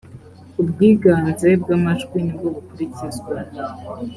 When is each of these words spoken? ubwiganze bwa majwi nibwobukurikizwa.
ubwiganze 0.61 1.47
bwa 1.61 1.75
majwi 1.83 2.17
nibwobukurikizwa. 2.21 3.33